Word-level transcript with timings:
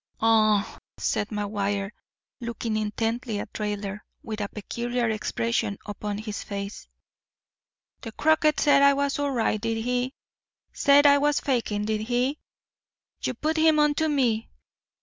"Aw," 0.19 0.79
said 0.97 1.27
McGuire, 1.27 1.91
looking 2.39 2.75
intently 2.75 3.37
at 3.37 3.53
Raidler, 3.53 3.99
with 4.23 4.41
a 4.41 4.49
peculiar 4.49 5.07
expression 5.11 5.77
upon 5.85 6.17
his 6.17 6.41
face, 6.41 6.87
"the 8.01 8.11
croaker 8.11 8.49
said 8.57 8.81
I 8.81 8.95
was 8.95 9.19
all 9.19 9.29
right, 9.29 9.61
did 9.61 9.83
he? 9.85 10.15
Said 10.73 11.05
I 11.05 11.19
was 11.19 11.39
fakin', 11.39 11.85
did 11.85 12.01
he? 12.01 12.39
You 13.21 13.35
put 13.35 13.57
him 13.57 13.77
onto 13.77 14.07
me. 14.07 14.49